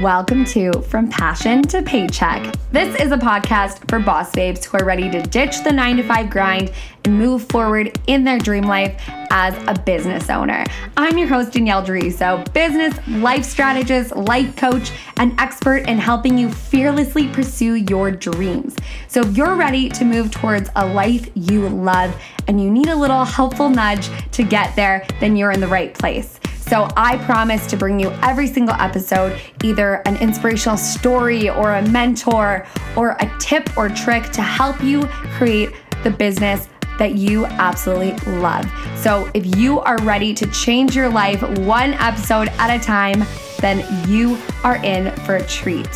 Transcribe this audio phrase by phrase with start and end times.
[0.00, 2.54] Welcome to From Passion to Paycheck.
[2.72, 6.02] This is a podcast for boss babes who are ready to ditch the nine to
[6.02, 6.72] five grind
[7.04, 8.98] and move forward in their dream life
[9.30, 10.64] as a business owner.
[10.96, 16.50] I'm your host, Danielle Deriso, business, life strategist, life coach, and expert in helping you
[16.50, 18.76] fearlessly pursue your dreams.
[19.06, 22.96] So if you're ready to move towards a life you love and you need a
[22.96, 26.39] little helpful nudge to get there, then you're in the right place.
[26.70, 31.82] So I promise to bring you every single episode either an inspirational story or a
[31.88, 32.64] mentor
[32.96, 35.72] or a tip or trick to help you create
[36.04, 38.70] the business that you absolutely love.
[38.94, 43.24] So if you are ready to change your life one episode at a time,
[43.58, 45.88] then you are in for a treat.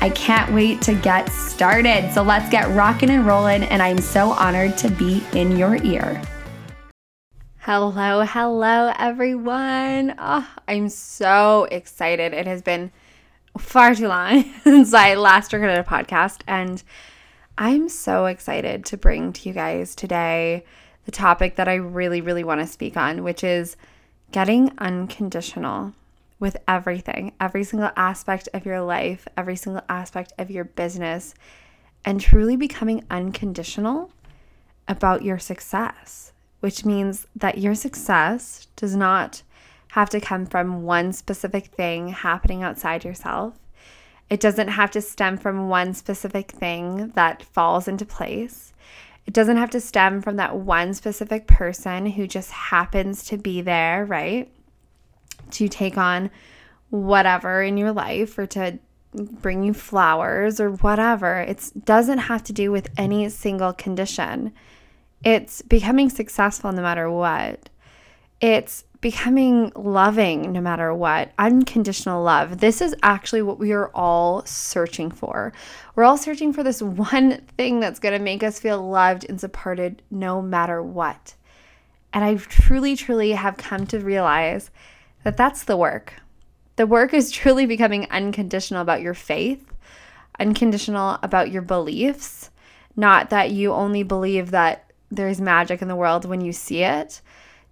[0.00, 2.10] I can't wait to get started.
[2.10, 3.64] So let's get rocking and rolling.
[3.64, 6.22] And I'm so honored to be in your ear.
[7.64, 10.16] Hello, hello, everyone.
[10.18, 12.34] Oh, I'm so excited.
[12.34, 12.90] It has been
[13.56, 16.82] far too long since I last recorded a podcast, and
[17.56, 20.64] I'm so excited to bring to you guys today
[21.04, 23.76] the topic that I really, really want to speak on, which is
[24.32, 25.92] getting unconditional
[26.40, 31.32] with everything, every single aspect of your life, every single aspect of your business,
[32.04, 34.10] and truly becoming unconditional
[34.88, 36.32] about your success
[36.62, 39.42] which means that your success does not
[39.88, 43.58] have to come from one specific thing happening outside yourself.
[44.30, 48.72] It doesn't have to stem from one specific thing that falls into place.
[49.26, 53.60] It doesn't have to stem from that one specific person who just happens to be
[53.60, 54.48] there, right?
[55.50, 56.30] To take on
[56.90, 58.78] whatever in your life or to
[59.14, 61.40] bring you flowers or whatever.
[61.40, 64.52] It doesn't have to do with any single condition.
[65.24, 67.68] It's becoming successful no matter what.
[68.40, 71.32] It's becoming loving no matter what.
[71.38, 72.58] Unconditional love.
[72.58, 75.52] This is actually what we are all searching for.
[75.94, 79.40] We're all searching for this one thing that's going to make us feel loved and
[79.40, 81.34] supported no matter what.
[82.12, 84.70] And I truly, truly have come to realize
[85.24, 86.14] that that's the work.
[86.76, 89.72] The work is truly becoming unconditional about your faith,
[90.38, 92.50] unconditional about your beliefs,
[92.96, 97.20] not that you only believe that there's magic in the world when you see it?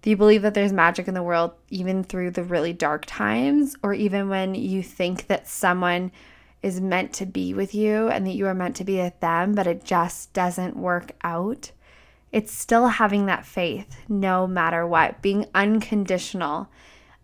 [0.01, 3.75] Do you believe that there's magic in the world even through the really dark times,
[3.83, 6.11] or even when you think that someone
[6.61, 9.53] is meant to be with you and that you are meant to be with them,
[9.53, 11.71] but it just doesn't work out?
[12.31, 16.69] It's still having that faith no matter what, being unconditional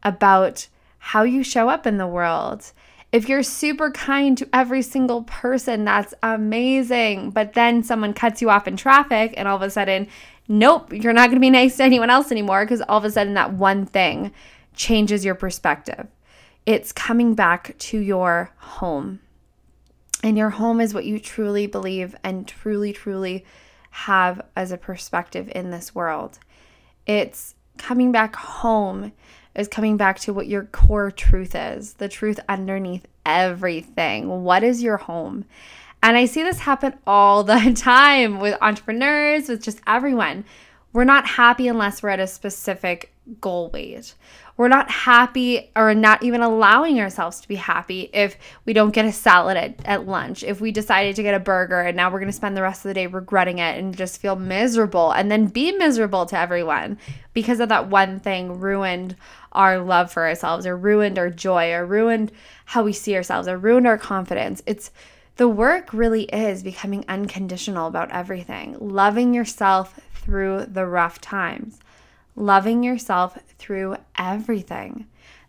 [0.04, 0.68] about
[1.00, 2.72] how you show up in the world
[3.18, 7.32] if you're super kind to every single person, that's amazing.
[7.32, 10.08] But then someone cuts you off in traffic, and all of a sudden,
[10.48, 13.10] nope, you're not going to be nice to anyone else anymore because all of a
[13.10, 14.32] sudden that one thing
[14.76, 16.08] changes your perspective.
[16.68, 19.20] It's coming back to your home.
[20.24, 23.46] And your home is what you truly believe and truly, truly
[23.90, 26.38] have as a perspective in this world.
[27.08, 29.12] It's coming back home
[29.58, 34.44] is coming back to what your core truth is, the truth underneath everything.
[34.44, 35.46] What is your home?
[36.04, 40.46] And I see this happen all the time with entrepreneurs, with just everyone.
[40.94, 43.12] We're not happy unless we're at a specific
[43.42, 44.16] goal weight.
[44.56, 49.06] We're not happy or not even allowing ourselves to be happy if we don't get
[49.06, 52.20] a salad at, at lunch, if we decided to get a burger and now we're
[52.20, 55.30] going to spend the rest of the day regretting it and just feel miserable and
[55.30, 56.98] then be miserable to everyone
[57.34, 59.16] because of that one thing ruined
[59.52, 62.32] our love for ourselves or ruined our joy or ruined
[62.66, 64.64] how we see ourselves or ruined our confidence.
[64.66, 64.92] It's
[65.36, 71.80] the work really is becoming unconditional about everything, loving yourself through the rough times
[72.38, 75.08] loving yourself through everything.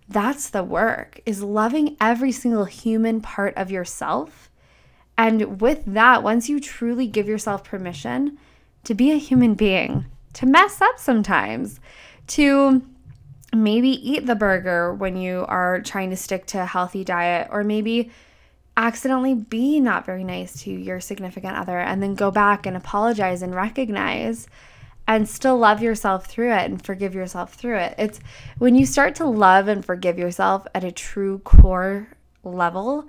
[0.08, 4.50] That's the work, is loving every single human part of yourself.
[5.16, 8.38] And with that, once you truly give yourself permission
[8.84, 11.78] to be a human being, to mess up sometimes,
[12.28, 12.82] to
[13.54, 17.62] maybe eat the burger when you are trying to stick to a healthy diet, or
[17.62, 18.10] maybe
[18.78, 23.42] accidentally be not very nice to your significant other and then go back and apologize
[23.42, 24.46] and recognize
[25.08, 27.94] and still love yourself through it and forgive yourself through it.
[27.96, 28.20] It's
[28.58, 32.08] when you start to love and forgive yourself at a true core
[32.44, 33.08] level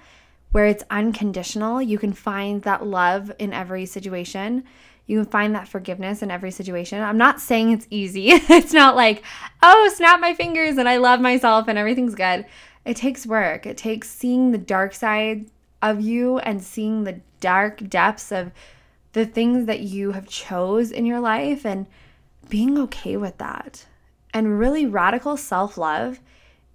[0.52, 4.64] where it's unconditional, you can find that love in every situation.
[5.08, 7.04] You can find that forgiveness in every situation.
[7.04, 8.30] I'm not saying it's easy.
[8.32, 9.22] it's not like,
[9.62, 12.46] oh, snap my fingers and I love myself and everything's good.
[12.86, 13.66] It takes work.
[13.66, 15.48] It takes seeing the dark side
[15.82, 18.52] of you and seeing the dark depths of
[19.14, 21.88] the things that you have chose in your life and
[22.50, 23.86] being okay with that.
[24.34, 26.20] And really radical self-love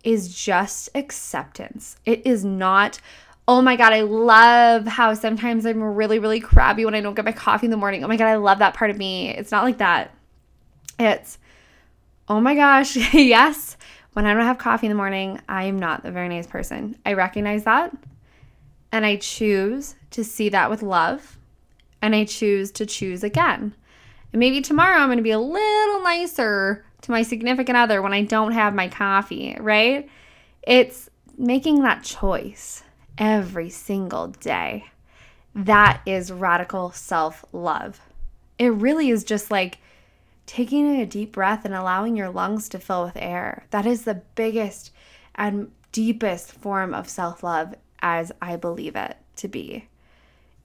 [0.02, 1.96] is just acceptance.
[2.04, 3.00] It is not,
[3.46, 7.24] oh my God, I love how sometimes I'm really, really crabby when I don't get
[7.24, 8.04] my coffee in the morning.
[8.04, 9.30] Oh my God, I love that part of me.
[9.30, 10.14] It's not like that.
[10.98, 11.38] It's,
[12.28, 13.76] oh my gosh, yes,
[14.12, 16.96] when I don't have coffee in the morning, I am not the very nice person.
[17.06, 17.96] I recognize that
[18.92, 21.36] and I choose to see that with love
[22.04, 23.74] and I choose to choose again.
[24.30, 28.12] And maybe tomorrow I'm going to be a little nicer to my significant other when
[28.12, 30.06] I don't have my coffee, right?
[30.62, 31.08] It's
[31.38, 32.82] making that choice
[33.16, 34.84] every single day.
[35.54, 38.02] That is radical self love.
[38.58, 39.78] It really is just like
[40.44, 43.64] taking a deep breath and allowing your lungs to fill with air.
[43.70, 44.92] That is the biggest
[45.36, 49.88] and deepest form of self love as I believe it to be.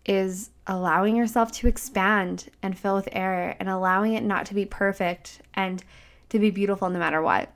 [0.06, 4.66] Is allowing yourself to expand and fill with air and allowing it not to be
[4.66, 5.84] perfect and
[6.30, 7.50] to be beautiful no matter what.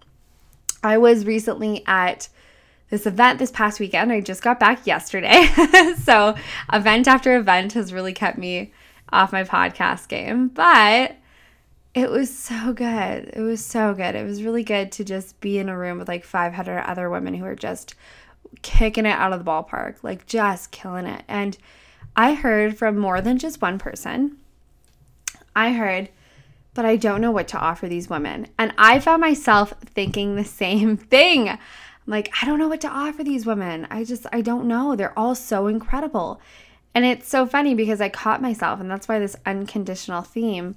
[0.84, 2.28] I was recently at
[2.90, 4.12] this event this past weekend.
[4.12, 5.46] I just got back yesterday.
[6.04, 6.36] so,
[6.74, 8.74] event after event has really kept me
[9.12, 11.16] off my podcast game, but
[11.94, 13.30] it was so good.
[13.34, 14.16] It was so good.
[14.16, 17.36] It was really good to just be in a room with like 500 other women
[17.36, 17.94] who are just
[18.64, 21.24] kicking it out of the ballpark, like just killing it.
[21.28, 21.56] And
[22.16, 24.38] I heard from more than just one person.
[25.56, 26.10] I heard
[26.74, 28.48] but I don't know what to offer these women.
[28.58, 31.50] And I found myself thinking the same thing.
[31.50, 31.60] I'm
[32.08, 33.88] like, I don't know what to offer these women.
[33.90, 34.96] I just, I don't know.
[34.96, 36.42] They're all so incredible.
[36.96, 40.76] And it's so funny because I caught myself, and that's why this unconditional theme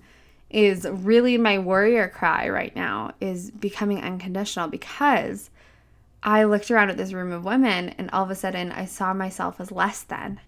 [0.49, 5.51] is really my warrior cry right now is becoming unconditional because
[6.23, 9.13] I looked around at this room of women and all of a sudden I saw
[9.13, 10.41] myself as less than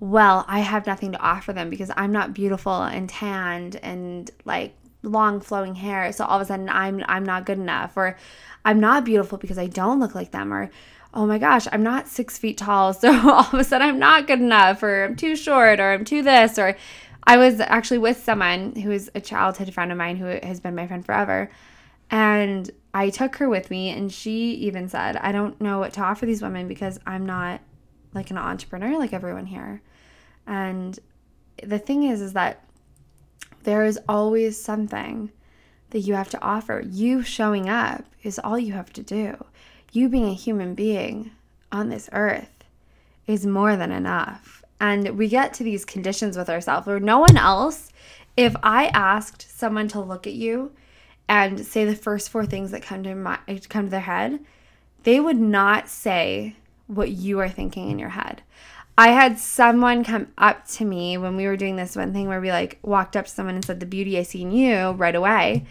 [0.00, 4.74] well, I have nothing to offer them because I'm not beautiful and tanned and like
[5.02, 6.12] long flowing hair.
[6.12, 8.16] So all of a sudden I'm I'm not good enough or
[8.64, 10.70] I'm not beautiful because I don't look like them or
[11.14, 12.92] oh my gosh, I'm not six feet tall.
[13.00, 16.04] So all of a sudden I'm not good enough or I'm too short or I'm
[16.04, 16.76] too this or
[17.24, 20.74] I was actually with someone who is a childhood friend of mine who has been
[20.74, 21.50] my friend forever.
[22.10, 26.00] And I took her with me and she even said, I don't know what to
[26.00, 27.60] offer these women because I'm not
[28.18, 29.80] like an entrepreneur like everyone here.
[30.46, 30.98] And
[31.62, 32.64] the thing is, is that
[33.62, 35.30] there is always something
[35.90, 36.82] that you have to offer.
[36.86, 39.44] You showing up is all you have to do.
[39.92, 41.30] You being a human being
[41.72, 42.64] on this earth
[43.26, 44.62] is more than enough.
[44.80, 47.90] And we get to these conditions with ourselves where no one else,
[48.36, 50.72] if I asked someone to look at you
[51.28, 53.38] and say the first four things that come to my
[53.68, 54.40] come to their head,
[55.02, 56.56] they would not say
[56.88, 58.42] what you are thinking in your head.
[58.96, 62.40] I had someone come up to me when we were doing this one thing where
[62.40, 65.14] we like walked up to someone and said, The beauty I see in you right
[65.14, 65.66] away.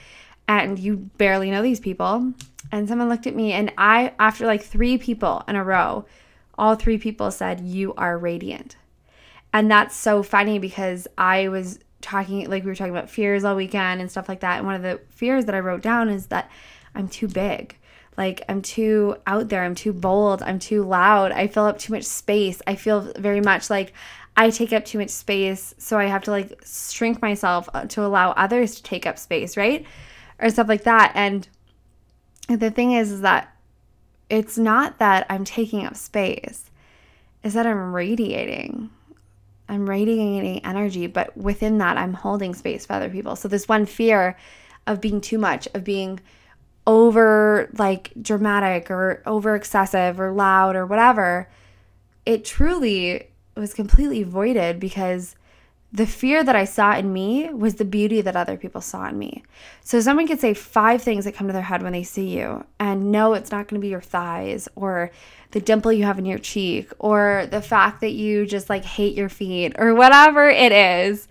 [0.48, 2.32] And you barely know these people.
[2.72, 6.06] And someone looked at me, and I, after like three people in a row,
[6.58, 8.78] all three people said, You are radiant.
[9.52, 13.56] And that's so funny because I was talking, like, we were talking about fears all
[13.56, 14.60] weekend and stuff like that.
[14.60, 16.50] And one of the fears that I wrote down is that
[16.96, 17.78] I'm too big
[18.18, 21.94] like I'm too out there, I'm too bold, I'm too loud, I fill up too
[21.94, 22.62] much space.
[22.66, 23.94] I feel very much like
[24.36, 28.04] I take up too much space, so I have to like shrink myself uh, to
[28.04, 29.86] allow others to take up space, right?
[30.40, 31.12] Or stuff like that.
[31.16, 31.48] And
[32.48, 33.56] the thing is, is that
[34.30, 36.70] it's not that I'm taking up space,
[37.44, 38.90] is that I'm radiating.
[39.70, 43.36] I'm radiating energy, but within that, I'm holding space for other people.
[43.36, 44.38] So, this one fear
[44.86, 46.20] of being too much, of being
[46.88, 51.50] over like dramatic or over excessive or loud or whatever,
[52.26, 55.36] it truly was completely voided because
[55.92, 59.18] the fear that I saw in me was the beauty that other people saw in
[59.18, 59.44] me.
[59.82, 62.66] So someone could say five things that come to their head when they see you,
[62.80, 65.12] and no, it's not going to be your thighs or
[65.52, 69.16] the dimple you have in your cheek or the fact that you just like hate
[69.16, 71.28] your feet or whatever it is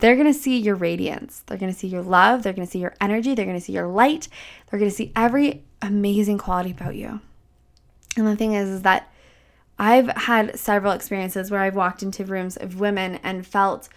[0.00, 1.42] they're going to see your radiance.
[1.46, 2.42] They're going to see your love.
[2.42, 3.34] They're going to see your energy.
[3.34, 4.28] They're going to see your light.
[4.70, 7.20] They're going to see every amazing quality about you.
[8.16, 9.10] And the thing is, is that
[9.78, 13.88] I've had several experiences where I've walked into rooms of women and felt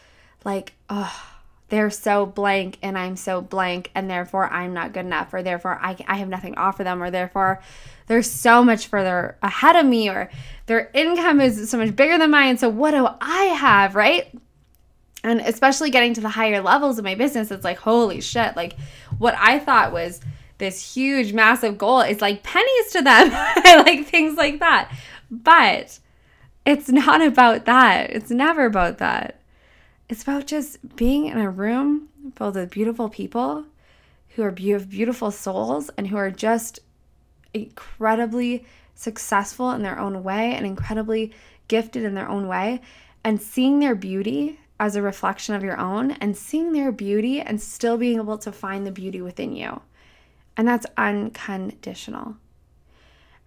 [0.46, 1.34] like, oh,
[1.74, 5.80] they're so blank and I'm so blank and therefore I'm not good enough or therefore
[5.82, 7.62] I, I have nothing to offer them or therefore
[8.06, 10.30] they're so much further ahead of me or
[10.68, 12.58] their income is so much bigger than mine.
[12.58, 14.32] So what do I have, right?
[15.24, 18.76] And especially getting to the higher levels of my business, it's like, holy shit, like
[19.18, 20.20] what I thought was
[20.58, 23.32] this huge, massive goal is like pennies to them,
[23.86, 24.94] like things like that.
[25.32, 26.00] But
[26.66, 28.10] it's not about that.
[28.12, 29.40] It's never about that.
[30.10, 33.66] It's about just being in a room filled with beautiful people
[34.36, 36.80] who are have beautiful souls and who are just
[37.54, 38.66] incredibly
[38.96, 41.32] successful in their own way and incredibly
[41.68, 42.82] gifted in their own way,
[43.24, 47.62] and seeing their beauty as a reflection of your own and seeing their beauty and
[47.62, 49.82] still being able to find the beauty within you.
[50.58, 52.36] And that's unconditional.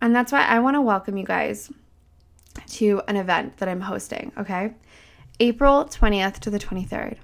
[0.01, 1.71] And that's why I want to welcome you guys
[2.69, 4.75] to an event that I'm hosting, okay?
[5.41, 7.17] April 20th to the 23rd.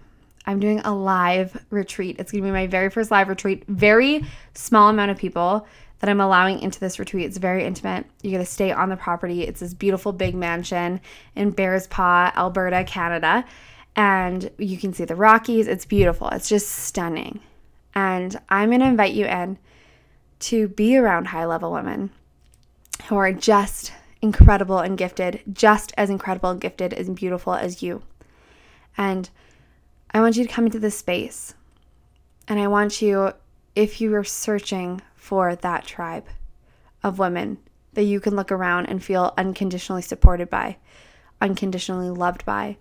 [0.44, 2.16] I'm doing a live retreat.
[2.18, 3.64] It's going to be my very first live retreat.
[3.68, 5.66] Very small amount of people
[6.00, 7.26] that I'm allowing into this retreat.
[7.26, 8.06] It's very intimate.
[8.22, 9.42] You're going to stay on the property.
[9.44, 11.00] It's this beautiful big mansion
[11.36, 13.44] in Bearspaw, Alberta, Canada.
[13.94, 15.68] And you can see the Rockies.
[15.68, 16.28] It's beautiful.
[16.28, 17.40] It's just stunning.
[17.94, 19.58] And I'm going to invite you in
[20.40, 22.10] to be around high level women
[23.06, 28.02] who are just incredible and gifted, just as incredible and gifted and beautiful as you.
[28.96, 29.28] And
[30.12, 31.54] I want you to come into this space.
[32.48, 33.32] And I want you,
[33.74, 36.26] if you are searching for that tribe
[37.02, 37.58] of women
[37.94, 40.76] that you can look around and feel unconditionally supported by,
[41.40, 42.78] unconditionally loved by,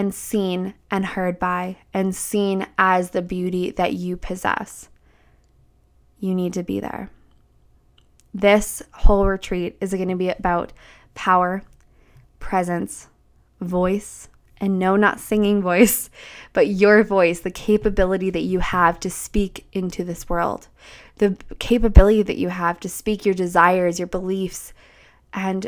[0.00, 4.88] and seen and heard by, and seen as the beauty that you possess
[6.18, 7.10] you need to be there.
[8.32, 10.72] This whole retreat is going to be about
[11.14, 11.62] power,
[12.38, 13.08] presence,
[13.60, 16.08] voice, and no, not singing voice,
[16.54, 20.68] but your voice, the capability that you have to speak into this world,
[21.16, 24.72] the capability that you have to speak your desires, your beliefs,
[25.34, 25.66] and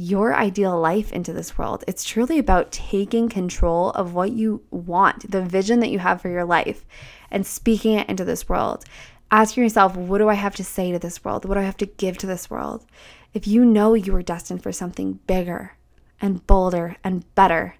[0.00, 1.84] your ideal life into this world.
[1.86, 6.28] It's truly about taking control of what you want, the vision that you have for
[6.28, 6.84] your life,
[7.30, 8.84] and speaking it into this world
[9.30, 11.44] asking yourself, what do I have to say to this world?
[11.44, 12.84] What do I have to give to this world?
[13.32, 15.76] If you know you are destined for something bigger
[16.20, 17.76] and bolder and better,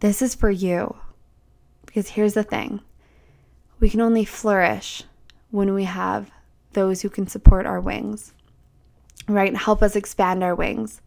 [0.00, 0.96] this is for you.
[1.84, 2.80] Because here's the thing
[3.78, 5.02] we can only flourish
[5.50, 6.30] when we have
[6.72, 8.32] those who can support our wings,
[9.28, 9.54] right?
[9.54, 11.00] Help us expand our wings,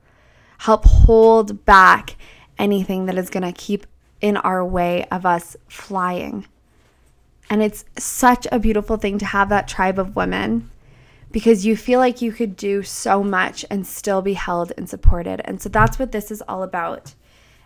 [0.60, 2.16] help hold back
[2.58, 3.88] anything that is going to keep
[4.22, 6.46] in our way of us flying.
[7.50, 10.70] And it's such a beautiful thing to have that tribe of women
[11.32, 15.42] because you feel like you could do so much and still be held and supported.
[15.46, 17.16] And so that's what this is all about.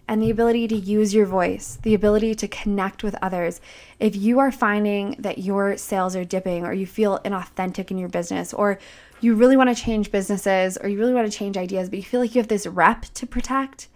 [0.08, 3.62] And the ability to use your voice, the ability to connect with others.
[4.00, 8.10] If you are finding that your sales are dipping or you feel inauthentic in your
[8.10, 8.80] business or
[9.24, 12.04] you really want to change businesses or you really want to change ideas, but you
[12.04, 13.88] feel like you have this rep to protect,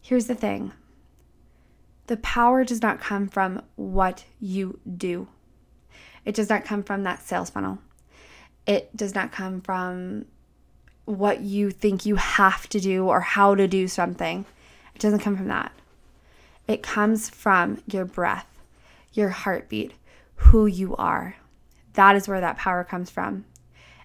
[0.00, 0.72] here's the thing
[2.06, 5.28] the power does not come from what you do.
[6.24, 7.78] It does not come from that sales funnel.
[8.66, 10.24] It does not come from
[11.04, 14.44] what you think you have to do or how to do something.
[14.94, 15.72] It doesn't come from that.
[16.66, 18.46] It comes from your breath,
[19.12, 19.92] your heartbeat,
[20.34, 21.36] who you are.
[21.94, 23.44] That is where that power comes from.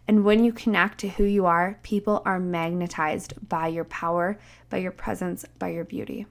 [0.07, 4.37] And when you connect to who you are, people are magnetized by your power,
[4.69, 6.27] by your presence, by your beauty.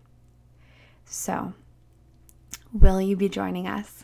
[1.05, 1.55] So,
[2.75, 4.03] Will you be joining us?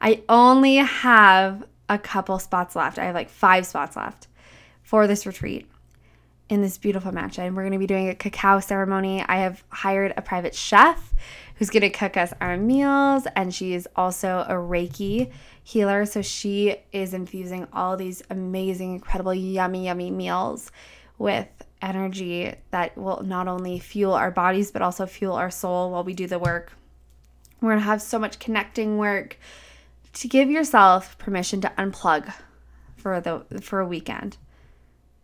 [0.00, 2.98] I only have a couple spots left.
[2.98, 4.26] I have like five spots left
[4.82, 5.68] for this retreat
[6.48, 7.54] in this beautiful mansion.
[7.54, 9.22] We're going to be doing a cacao ceremony.
[9.26, 11.12] I have hired a private chef
[11.56, 15.30] who's going to cook us our meals, and she is also a Reiki
[15.62, 16.06] healer.
[16.06, 20.70] So she is infusing all these amazing, incredible, yummy, yummy meals
[21.18, 21.48] with
[21.82, 26.14] energy that will not only fuel our bodies, but also fuel our soul while we
[26.14, 26.72] do the work.
[27.60, 29.36] We're going to have so much connecting work
[30.14, 32.32] to give yourself permission to unplug
[32.96, 34.36] for the for a weekend.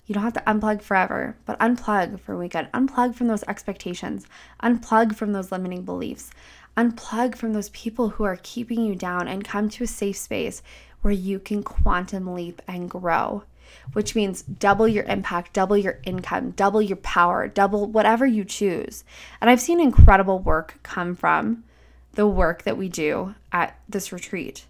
[0.06, 2.68] You don't have to unplug forever, but unplug for a weekend.
[2.72, 4.26] Unplug from those expectations.
[4.62, 6.30] Unplug from those limiting beliefs.
[6.76, 10.62] Unplug from those people who are keeping you down and come to a safe space
[11.00, 13.44] where you can quantum leap and grow,
[13.92, 19.04] which means double your impact, double your income, double your power, double whatever you choose.
[19.40, 21.64] And I've seen incredible work come from
[22.12, 24.66] the work that we do at this retreat.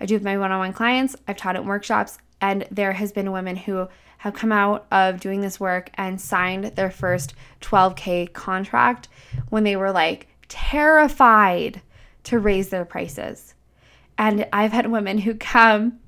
[0.00, 3.12] I do with my one on one clients, I've taught in workshops, and there has
[3.12, 3.88] been women who
[4.22, 9.08] have come out of doing this work and signed their first 12K contract
[9.48, 11.82] when they were like terrified
[12.22, 13.54] to raise their prices.
[14.16, 15.98] And I've had women who come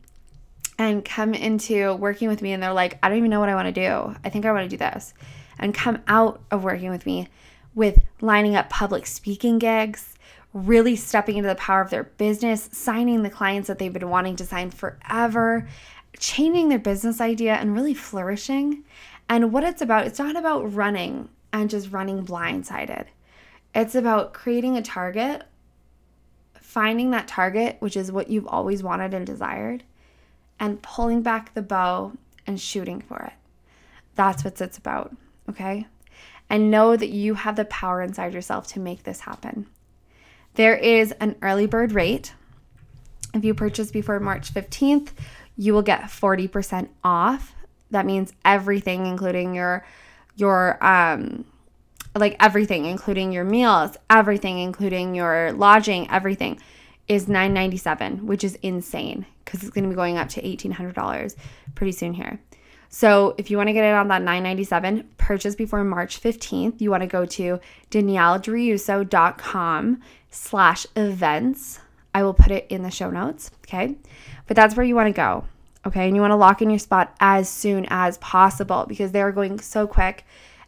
[0.79, 3.57] and come into working with me and they're like, I don't even know what I
[3.57, 4.15] want to do.
[4.25, 5.13] I think I want to do this.
[5.59, 7.27] And come out of working with me
[7.75, 10.15] with lining up public speaking gigs
[10.55, 14.37] really stepping into the power of their business, signing the clients that they've been wanting
[14.37, 15.69] to sign forever,
[16.19, 18.85] changing their business idea, and really flourishing.
[19.29, 23.07] And what it's about, it's not about running and just running blindsided.
[23.75, 25.43] It's about creating a target,
[26.61, 29.85] finding that target, which is what you've always wanted and desired,
[30.61, 32.13] and pulling back the bow
[32.47, 33.33] and shooting for it.
[34.15, 35.17] That's what it's about,
[35.49, 35.87] okay?
[36.49, 39.67] And know that you have the power inside yourself to make this happen.
[40.55, 42.33] There is an early bird rate.
[43.33, 45.11] If you purchase before March 15th,
[45.57, 47.55] you will get 40% off.
[47.91, 49.85] That means everything including your
[50.37, 51.45] your um
[52.17, 56.61] like everything including your meals, everything including your lodging, everything
[57.07, 61.37] is 997, which is insane cuz it's going to be going up to $1800
[61.75, 62.41] pretty soon here.
[62.95, 66.93] So if you want to get it on that 997, purchase before March 15th, you
[66.93, 67.59] want to go to
[67.91, 71.81] daniellederiso.com slash events.
[72.15, 73.97] I will put it in the show notes, okay?
[74.47, 75.45] But that's where you want to go,
[75.87, 76.07] okay?
[76.07, 79.33] And you want to lock in your spot as soon as possible because they are
[79.33, 80.25] going so quick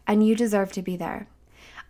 [0.07, 1.27] and you deserve to be there.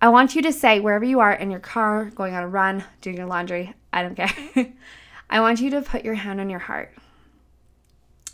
[0.01, 2.85] I want you to say, wherever you are in your car, going on a run,
[3.01, 4.33] doing your laundry, I don't care.
[5.31, 6.93] I want you to put your hand on your heart.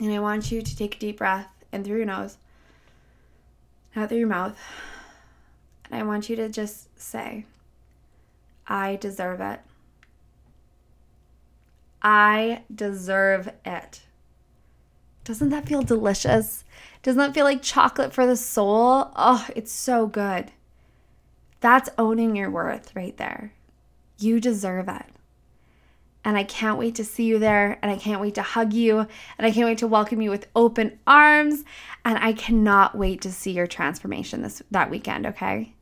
[0.00, 2.36] And I want you to take a deep breath in through your nose,
[3.94, 4.58] out through your mouth.
[5.90, 7.44] And I want you to just say,
[8.66, 9.60] I deserve it.
[12.02, 14.02] I deserve it.
[15.24, 16.64] Doesn't that feel delicious?
[17.02, 19.12] Doesn't that feel like chocolate for the soul?
[19.14, 20.50] Oh, it's so good.
[21.60, 23.52] That's owning your worth right there.
[24.18, 25.06] You deserve it.
[26.24, 27.78] And I can't wait to see you there.
[27.82, 29.06] And I can't wait to hug you.
[29.38, 31.64] And I can't wait to welcome you with open arms.
[32.04, 35.74] And I cannot wait to see your transformation this that weekend, okay?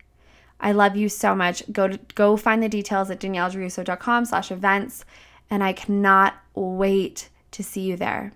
[0.58, 1.70] I love you so much.
[1.72, 5.04] Go to go find the details at daniellederiso.com slash events.
[5.50, 8.33] And I cannot wait to see you there.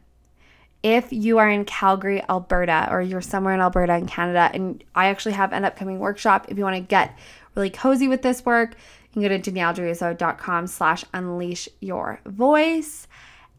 [0.83, 5.06] If you are in Calgary, Alberta, or you're somewhere in Alberta in Canada, and I
[5.06, 7.16] actually have an upcoming workshop, if you want to get
[7.54, 8.75] really cozy with this work,
[9.12, 13.06] you can go to daniellederiso.com slash unleash your voice.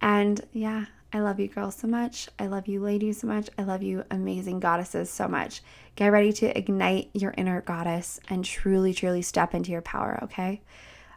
[0.01, 2.27] And yeah, I love you girls so much.
[2.37, 3.49] I love you ladies so much.
[3.57, 5.61] I love you amazing goddesses so much.
[5.95, 10.61] Get ready to ignite your inner goddess and truly, truly step into your power, okay?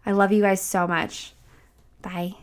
[0.07, 1.35] I love you guys so much.
[2.03, 2.35] Bye.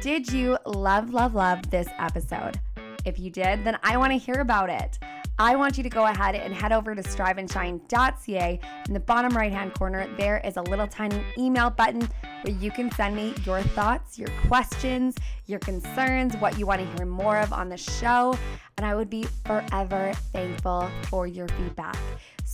[0.00, 2.58] Did you love, love, love this episode?
[3.04, 4.98] If you did, then I want to hear about it.
[5.38, 8.60] I want you to go ahead and head over to striveandshine.ca.
[8.86, 12.06] In the bottom right hand corner, there is a little tiny email button
[12.42, 16.96] where you can send me your thoughts, your questions, your concerns, what you want to
[16.96, 18.36] hear more of on the show.
[18.76, 21.96] And I would be forever thankful for your feedback.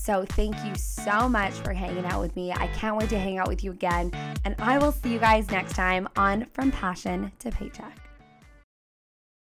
[0.07, 2.53] So, thank you so much for hanging out with me.
[2.53, 4.13] I can't wait to hang out with you again.
[4.45, 8.06] And I will see you guys next time on From Passion to Paycheck.